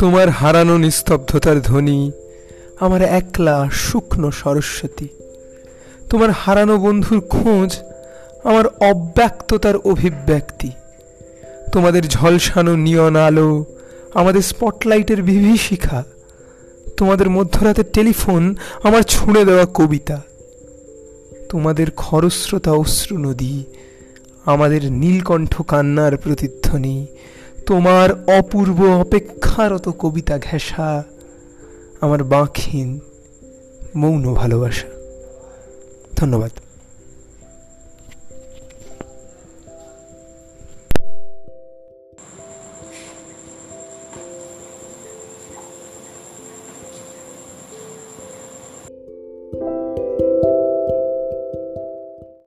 তোমার 0.00 0.28
হারানো 0.28 0.78
নিস্তব্ধতার 0.78 1.60
ধ্বনি 1.60 2.12
আমার 2.80 3.02
একলা 3.02 3.70
শুকনো 3.72 4.30
সরস্বতী। 4.30 5.08
তোমার 6.10 6.30
হারানো 6.30 6.78
বন্ধুর 6.78 7.20
খোঁজ 7.20 7.78
আমার 8.44 8.66
অব্যক্ততার 8.66 9.76
অভিব্যক্তি। 9.76 10.70
তোমাদের 11.72 12.02
ঝলসানো 12.08 12.76
নিয়ন 12.76 13.16
আলো 13.16 13.64
আমাদের 14.14 14.42
স্পটলাইটের 14.42 15.22
বিভীষিকা। 15.22 16.04
তোমাদের 16.96 17.30
মধ্যরাতের 17.30 17.84
টেলিফোন 17.92 18.56
আমার 18.82 19.02
ছুঁড়ে 19.02 19.44
দেওয়া 19.44 19.66
কবিতা। 19.74 20.20
তোমাদের 21.48 21.90
খরস্রোতা 21.90 22.72
অশ্রু 22.72 23.18
নদী 23.18 23.64
আমাদের 24.44 24.92
নীলকণ্ঠ 24.92 25.62
কান্নার 25.62 26.16
প্রতিধ্বনি। 26.16 27.06
তোমার 27.70 28.38
অপূর্ব 28.38 28.78
অপেক্ষারত 29.00 29.88
কবিতা 29.88 30.38
ঘেঁষা 30.38 31.04
আমার 32.00 32.24
বাঁকহীন 32.24 33.00
মৌন 33.94 34.34
ভালোবাসা। 34.34 34.88
ধন্যবাদ। 36.16 36.50